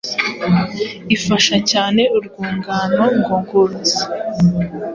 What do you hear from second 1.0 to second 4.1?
Ifasha cyane urwungano ngogozi